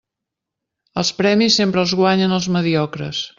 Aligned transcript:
Els 1.01 1.11
premis 1.19 1.59
sempre 1.61 1.83
els 1.83 1.95
guanyen 2.01 2.35
els 2.39 2.49
mediocres. 2.57 3.23